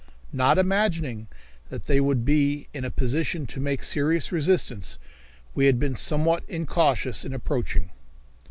[0.33, 1.27] Not imagining
[1.69, 4.97] that they would be in a position to make serious resistance,
[5.53, 7.91] we had been somewhat incautious in approaching.